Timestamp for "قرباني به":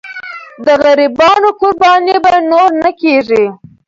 1.59-2.33